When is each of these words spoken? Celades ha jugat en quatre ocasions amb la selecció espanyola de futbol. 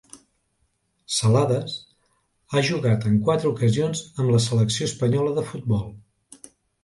Celades 1.15 1.75
ha 2.55 2.63
jugat 2.71 3.05
en 3.11 3.19
quatre 3.27 3.51
ocasions 3.51 4.01
amb 4.23 4.33
la 4.37 4.41
selecció 4.49 4.89
espanyola 4.93 5.35
de 5.39 5.45
futbol. 5.53 5.85